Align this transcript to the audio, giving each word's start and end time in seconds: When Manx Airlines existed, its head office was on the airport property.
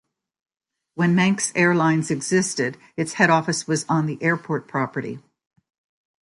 When 0.95 1.13
Manx 1.13 1.51
Airlines 1.53 2.09
existed, 2.09 2.75
its 2.97 3.13
head 3.13 3.29
office 3.29 3.67
was 3.67 3.85
on 3.87 4.07
the 4.07 4.17
airport 4.23 4.67
property. 4.67 5.19